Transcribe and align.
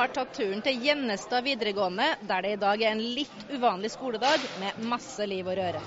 har 0.00 0.12
tatt 0.14 0.32
turen 0.32 0.62
til 0.64 0.78
Gjennestad 0.80 1.44
videregående, 1.44 2.06
der 2.24 2.44
det 2.46 2.54
i 2.54 2.60
dag 2.60 2.82
er 2.82 2.94
en 2.94 3.02
litt 3.18 3.42
uvanlig 3.52 3.90
skoledag 3.92 4.46
med 4.60 4.78
masse 4.88 5.26
liv 5.28 5.44
og 5.44 5.58
røre. 5.58 5.82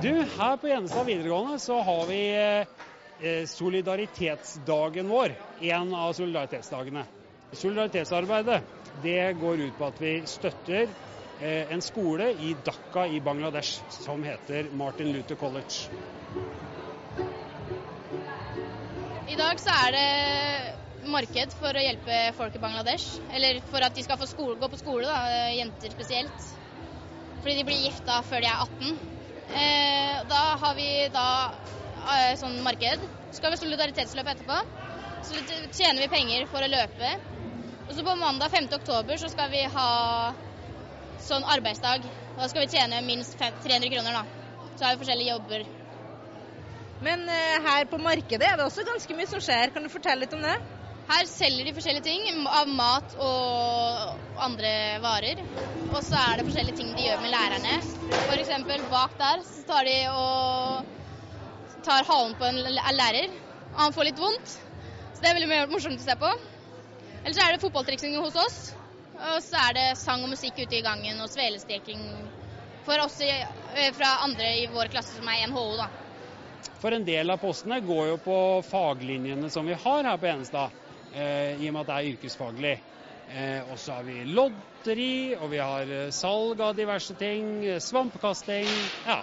Du, 0.00 0.08
her 0.08 0.56
på 0.56 0.70
Gjennestad 0.70 1.04
videregående 1.08 1.58
så 1.60 1.76
har 1.84 2.06
vi 2.08 2.20
eh, 2.40 3.44
solidaritetsdagen 3.52 5.12
vår. 5.12 5.36
En 5.60 5.94
av 5.94 6.14
solidaritetsdagene. 6.16 7.04
Solidaritetsarbeidet 7.52 8.60
det 9.04 9.32
går 9.40 9.66
ut 9.66 9.76
på 9.78 9.88
at 9.90 10.00
vi 10.00 10.14
støtter 10.30 10.86
eh, 10.88 11.72
en 11.74 11.84
skole 11.84 12.32
i 12.32 12.54
Dhaka 12.64 13.06
i 13.10 13.20
Bangladesh 13.20 13.84
som 14.00 14.24
heter 14.24 14.72
Martin 14.72 15.12
Luther 15.12 15.36
College. 15.36 15.90
I 19.28 19.36
dag 19.36 19.60
så 19.60 19.74
er 19.84 19.98
det 19.98 20.89
marked 21.12 21.54
for 21.58 21.76
å 21.76 21.82
hjelpe 21.84 22.18
folk 22.38 22.56
i 22.56 22.62
Bangladesh. 22.62 23.18
Eller 23.36 23.60
for 23.70 23.84
at 23.84 23.96
de 23.96 24.04
skal 24.06 24.18
få 24.20 24.28
skole, 24.30 24.58
gå 24.60 24.68
på 24.70 24.80
skole, 24.80 25.06
da, 25.08 25.50
jenter 25.54 25.92
spesielt. 25.94 26.50
Fordi 27.40 27.56
de 27.56 27.66
blir 27.68 27.86
gifta 27.86 28.20
før 28.28 28.44
de 28.44 28.50
er 28.50 28.64
18. 28.66 28.98
Eh, 29.50 30.16
da 30.30 30.42
har 30.62 30.76
vi 30.76 30.88
da 31.14 31.26
eh, 31.50 32.36
sånn 32.40 32.60
marked. 32.64 33.02
Så 33.30 33.40
skal 33.40 33.50
vi 33.50 33.58
ha 33.58 33.62
solidaritetsløp 33.64 34.30
etterpå. 34.34 34.60
Så 35.26 35.40
tjener 35.76 36.04
vi 36.04 36.10
penger 36.12 36.46
for 36.50 36.64
å 36.64 36.70
løpe. 36.70 37.12
Og 37.88 37.96
så 37.96 38.04
på 38.06 38.16
mandag 38.20 38.52
5. 38.52 38.70
oktober 38.76 39.18
så 39.18 39.30
skal 39.32 39.50
vi 39.50 39.64
ha 39.74 39.90
sånn 41.26 41.46
arbeidsdag. 41.56 42.06
Da 42.36 42.48
skal 42.48 42.64
vi 42.64 42.72
tjene 42.76 43.02
minst 43.06 43.34
300 43.38 43.90
kroner, 43.92 44.20
da. 44.20 44.68
Så 44.76 44.86
har 44.86 44.94
vi 44.94 45.02
forskjellige 45.02 45.34
jobber. 45.34 45.64
Men 47.04 47.24
eh, 47.32 47.56
her 47.64 47.88
på 47.88 47.98
markedet 48.00 48.46
er 48.46 48.60
det 48.60 48.68
også 48.68 48.84
ganske 48.86 49.16
mye 49.16 49.28
som 49.28 49.42
skjer. 49.42 49.72
Kan 49.74 49.86
du 49.86 49.92
fortelle 49.92 50.26
litt 50.26 50.36
om 50.36 50.44
det? 50.44 50.58
Her 51.10 51.26
selger 51.26 51.66
de 51.66 51.72
forskjellige 51.74 52.06
ting 52.06 52.44
av 52.46 52.68
mat 52.70 53.14
og 53.18 54.36
andre 54.46 54.70
varer. 55.02 55.40
Og 55.90 56.04
så 56.06 56.14
er 56.14 56.38
det 56.38 56.44
forskjellige 56.46 56.76
ting 56.78 56.92
de 56.94 57.08
gjør 57.08 57.18
med 57.24 57.32
lærerne. 57.32 57.72
F.eks. 58.28 58.52
bak 58.92 59.16
der 59.18 59.42
så 59.42 59.64
tar 59.66 59.88
de 59.88 59.96
og 60.14 61.80
tar 61.82 62.06
halen 62.06 62.36
på 62.38 62.46
en 62.46 62.60
lærer. 62.94 63.26
Og 63.72 63.80
han 63.82 63.96
får 63.96 64.06
litt 64.06 64.22
vondt. 64.22 64.54
Så 65.16 65.24
det 65.24 65.32
er 65.32 65.38
veldig 65.40 65.72
morsomt 65.72 65.98
å 65.98 66.06
se 66.06 66.14
på. 66.20 66.30
Eller 67.24 67.34
så 67.34 67.42
er 67.42 67.56
det 67.56 67.64
fotballtriksing 67.64 68.14
hos 68.14 68.38
oss. 68.38 68.60
Og 69.18 69.40
så 69.42 69.64
er 69.66 69.74
det 69.80 69.86
sang 69.98 70.22
og 70.22 70.30
musikk 70.30 70.62
ute 70.62 70.78
i 70.78 70.84
gangen 70.84 71.18
og 71.24 71.32
svelesteking 71.32 72.04
for 72.86 73.02
oss 73.02 73.18
i, 73.26 73.32
fra 73.98 74.20
andre 74.28 74.52
i 74.62 74.68
vår 74.70 74.92
klasse 74.94 75.18
som 75.18 75.26
er 75.28 75.42
NHO, 75.50 75.66
da. 75.80 75.90
For 76.80 76.94
en 76.94 77.04
del 77.04 77.34
av 77.34 77.42
postene 77.42 77.80
går 77.84 78.12
jo 78.14 78.20
på 78.24 78.36
faglinjene 78.70 79.50
som 79.52 79.66
vi 79.68 79.74
har 79.76 80.06
her 80.06 80.22
på 80.22 80.30
Enestad, 80.30 80.72
i 81.10 81.68
og 81.68 81.74
med 81.74 81.80
at 81.82 81.88
det 81.90 81.96
er 81.96 82.10
yrkesfaglig. 82.14 82.74
Eh, 83.30 83.62
og 83.70 83.78
så 83.78 83.92
har 83.94 84.02
vi 84.02 84.24
lotteri, 84.26 85.36
og 85.38 85.52
vi 85.52 85.58
har 85.62 85.86
eh, 85.86 86.10
salg 86.10 86.60
av 86.66 86.74
diverse 86.74 87.14
ting, 87.18 87.62
eh, 87.62 87.78
svampekasting. 87.78 88.66
Ja. 89.06 89.20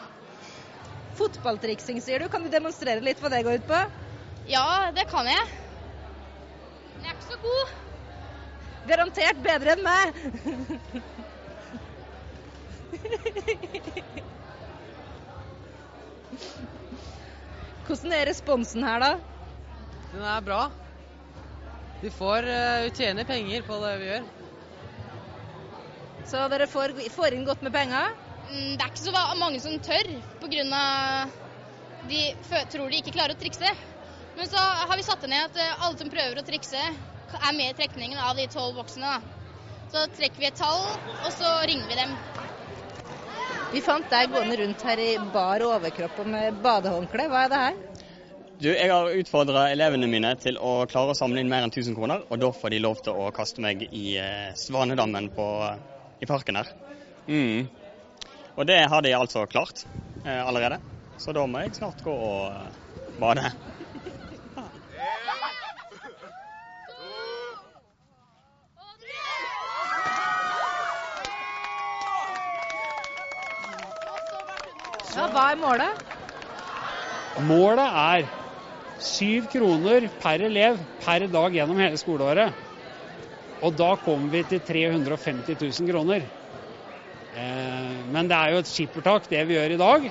Fotballtriksing, 1.19 1.99
sier 2.03 2.19
du. 2.23 2.30
Kan 2.31 2.43
du 2.45 2.49
demonstrere 2.53 3.03
litt 3.03 3.19
hva 3.19 3.30
det 3.33 3.43
går 3.43 3.59
ut 3.59 3.67
på? 3.67 3.80
Ja, 4.47 4.91
det 4.95 5.05
kan 5.11 5.27
jeg. 5.27 5.43
Men 6.93 7.03
jeg 7.03 7.11
er 7.11 7.17
ikke 7.17 7.31
så 7.33 7.39
god. 7.43 7.67
Garantert 8.88 9.38
bedre 9.43 9.75
enn 9.75 9.83
meg. 9.83 10.03
Hvordan 17.88 18.11
er 18.15 18.30
responsen 18.31 18.88
her, 18.88 18.99
da? 19.03 19.11
Den 20.13 20.23
er 20.23 20.41
bra. 20.47 20.86
Vi 22.02 22.09
får 22.09 22.44
Vi 22.84 22.92
tjener 22.95 23.23
penger 23.23 23.62
på 23.66 23.80
det 23.81 23.98
vi 23.98 24.09
gjør. 24.12 24.26
Så 26.28 26.48
dere 26.52 26.67
får, 26.67 26.94
får 27.16 27.34
inn 27.34 27.45
godt 27.48 27.62
med 27.64 27.73
penger? 27.73 28.09
Mm, 28.48 28.76
det 28.77 28.83
er 28.83 28.92
ikke 28.92 29.05
så 29.05 29.23
mange 29.39 29.60
som 29.64 29.80
tør, 29.83 30.10
pga. 30.42 30.82
de 32.08 32.21
tror 32.71 32.89
de 32.89 32.99
ikke 32.99 33.16
klarer 33.16 33.36
å 33.36 33.39
trikse. 33.39 33.71
Men 34.38 34.48
så 34.48 34.61
har 34.61 34.95
vi 34.98 35.04
satt 35.08 35.23
det 35.23 35.32
ned 35.32 35.48
at 35.48 35.58
eh, 35.58 35.86
alle 35.86 35.98
som 35.98 36.11
prøver 36.14 36.38
å 36.38 36.45
trikse, 36.45 36.83
er 37.38 37.55
med 37.58 37.71
i 37.71 37.77
trekningen 37.80 38.20
av 38.21 38.38
de 38.38 38.45
tolv 38.52 38.77
boksene. 38.77 39.17
Så 39.92 40.04
trekker 40.20 40.44
vi 40.44 40.50
et 40.52 40.60
tall, 40.60 40.83
og 41.23 41.32
så 41.33 41.55
ringer 41.66 41.89
vi 41.89 41.98
dem. 41.98 42.14
Vi 43.71 43.82
fant 43.83 44.08
deg 44.11 44.30
gående 44.32 44.60
rundt 44.61 44.83
her 44.88 45.02
i 45.02 45.10
bar 45.33 45.64
overkropp 45.66 46.21
og 46.23 46.30
med 46.36 46.61
badehåndkle. 46.64 47.27
Hva 47.32 47.48
er 47.48 47.52
det 47.52 47.64
her? 47.64 47.80
Du, 48.58 48.72
jeg 48.72 48.90
har 48.90 49.12
utfordra 49.14 49.68
elevene 49.70 50.08
mine 50.10 50.32
til 50.42 50.56
å 50.58 50.88
klare 50.90 51.14
å 51.14 51.18
samle 51.18 51.44
inn 51.44 51.50
mer 51.52 51.62
enn 51.62 51.70
1000 51.70 51.94
kroner, 51.94 52.23
og 52.26 52.40
da 52.42 52.48
får 52.50 52.73
de 52.73 52.80
lov 52.82 53.04
til 53.06 53.14
å 53.14 53.28
kaste 53.30 53.62
meg 53.62 53.84
i 53.94 54.16
eh, 54.18 54.50
Svanedammen 54.58 55.28
på, 55.36 55.45
i 56.18 56.26
parken 56.26 56.58
her. 56.58 56.72
Mm. 57.30 57.68
Og 58.58 58.66
det 58.66 58.80
har 58.90 59.06
de 59.06 59.12
altså 59.14 59.44
klart 59.45 59.84
eh, 60.23 60.42
allerede, 60.42 60.80
så 61.22 61.36
da 61.38 61.45
må 61.45 61.62
jeg 61.62 61.76
snart 61.78 62.02
gå 62.02 62.10
og 62.10 62.50
eh, 62.50 63.14
bade. 63.22 63.45
Ja, 75.14 75.30
Hva 75.30 75.45
er 75.52 75.62
målet? 75.62 76.04
Målet 77.45 77.86
er 77.86 78.46
syv 79.03 79.47
kroner 79.52 80.08
per 80.21 80.43
elev 80.47 80.80
per 81.03 81.27
dag 81.31 81.55
gjennom 81.55 81.80
hele 81.81 81.99
skoleåret. 81.99 82.65
Og 83.65 83.73
da 83.77 83.93
kommer 84.03 84.30
vi 84.33 84.43
til 84.52 84.61
350 84.65 85.58
000 85.58 85.89
kroner. 85.89 86.25
Eh, 87.37 87.93
men 88.13 88.30
det 88.30 88.37
er 88.37 88.53
jo 88.53 88.63
et 88.63 88.69
skippertak, 88.69 89.30
det 89.31 89.43
vi 89.49 89.58
gjør 89.58 89.75
i 89.75 89.80
dag. 89.81 90.09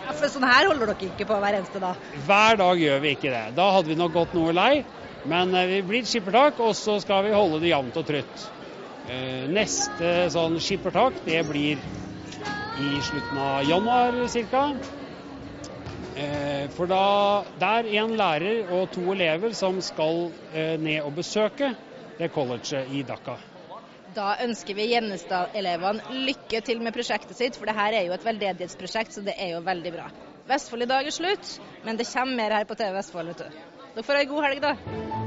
Ja, 0.00 0.14
for 0.14 0.30
Sånn 0.30 0.46
her 0.46 0.70
holder 0.70 0.90
dere 0.92 1.10
ikke 1.10 1.28
på 1.28 1.38
hver 1.42 1.58
eneste 1.58 1.82
dag? 1.82 2.08
Hver 2.26 2.58
dag 2.60 2.82
gjør 2.82 3.04
vi 3.04 3.14
ikke 3.16 3.30
det. 3.30 3.44
Da 3.58 3.68
hadde 3.76 3.92
vi 3.92 3.98
nok 3.98 4.16
gått 4.16 4.34
noe 4.38 4.54
lei. 4.56 4.72
Men 5.30 5.54
eh, 5.54 5.68
vi 5.76 5.82
blir 5.86 6.04
et 6.04 6.10
skippertak, 6.10 6.60
og 6.64 6.74
så 6.78 6.98
skal 7.02 7.26
vi 7.28 7.36
holde 7.36 7.60
det 7.62 7.70
jevnt 7.72 7.98
og 8.00 8.08
trutt. 8.08 8.46
Eh, 9.10 9.46
neste 9.50 10.14
sånn 10.34 10.58
skippertak, 10.62 11.22
det 11.26 11.42
blir 11.48 11.80
i 12.80 12.90
slutten 13.04 13.38
av 13.44 13.68
januar 13.68 14.16
ca. 14.50 14.64
Eh, 16.16 16.49
for 16.74 16.90
da 16.90 17.44
det 17.60 17.68
er 17.68 17.90
én 18.02 18.16
lærer 18.18 18.72
og 18.74 18.90
to 18.94 19.04
elever 19.14 19.54
som 19.56 19.80
skal 19.84 20.30
eh, 20.52 20.76
ned 20.80 21.00
og 21.06 21.14
besøke 21.16 21.72
det 22.18 22.30
colleget 22.34 22.90
i 22.92 23.02
Dhaka. 23.06 23.38
Da 24.14 24.34
ønsker 24.42 24.74
vi 24.74 24.88
Gjennestad-elevene 24.90 26.24
lykke 26.26 26.60
til 26.66 26.82
med 26.82 26.94
prosjektet 26.96 27.38
sitt, 27.38 27.56
for 27.56 27.70
dette 27.70 27.86
er 27.94 28.08
jo 28.08 28.16
et 28.16 28.26
veldedighetsprosjekt, 28.26 29.14
så 29.14 29.22
det 29.26 29.36
er 29.38 29.54
jo 29.54 29.64
veldig 29.66 29.94
bra. 29.94 30.10
Vestfold 30.50 30.82
i 30.82 30.90
dag 30.90 31.06
er 31.06 31.14
slutt, 31.14 31.56
men 31.86 32.00
det 32.00 32.10
kommer 32.10 32.42
mer 32.42 32.58
her 32.58 32.66
på 32.66 32.78
TV 32.78 32.92
Vestfold, 32.98 33.32
vet 33.32 33.46
du. 33.46 33.66
Dere 33.94 34.06
får 34.06 34.22
ei 34.22 34.30
god 34.34 34.48
helg, 34.48 34.64
da. 34.66 35.19